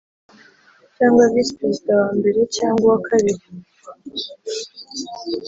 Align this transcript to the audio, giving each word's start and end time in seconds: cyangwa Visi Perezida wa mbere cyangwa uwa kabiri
cyangwa 0.95 1.31
Visi 1.33 1.53
Perezida 1.59 1.91
wa 2.01 2.09
mbere 2.19 2.39
cyangwa 2.57 2.85
uwa 2.87 2.99
kabiri 3.07 3.45